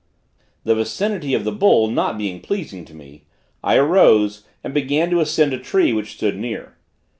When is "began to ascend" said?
4.73-5.53